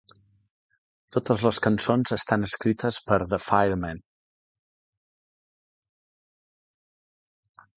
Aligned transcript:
Totes 1.17 1.43
les 1.47 1.59
cançons 1.65 2.13
estan 2.17 2.47
escrites 2.47 2.99
per 3.11 3.19
The 3.33 3.39
Fireman. 3.49 4.01